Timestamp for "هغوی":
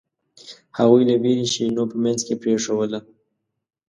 0.77-1.01